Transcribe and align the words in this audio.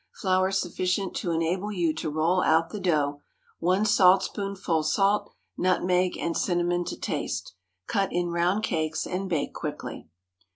Flour 0.15 0.49
sufficient 0.51 1.15
to 1.17 1.29
enable 1.29 1.71
you 1.71 1.93
to 1.93 2.09
roll 2.09 2.41
out 2.41 2.71
the 2.71 2.79
dough. 2.79 3.21
1 3.59 3.85
saltspoonful 3.85 4.81
salt. 4.81 5.31
Nutmeg 5.59 6.17
and 6.17 6.35
cinnamon 6.35 6.83
to 6.85 6.97
taste. 6.99 7.53
Cut 7.85 8.11
in 8.11 8.31
round 8.31 8.63
cakes 8.63 9.05
and 9.05 9.29
bake 9.29 9.53
quickly. 9.53 10.07